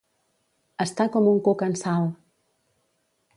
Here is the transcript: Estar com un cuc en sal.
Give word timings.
Estar 0.85 1.07
com 1.17 1.29
un 1.33 1.37
cuc 1.49 1.63
en 1.67 1.77
sal. 1.83 2.09